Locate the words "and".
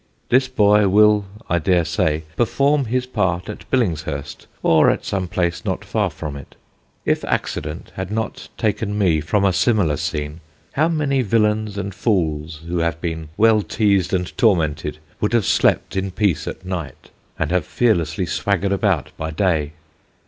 11.77-11.93, 14.11-14.35, 17.37-17.51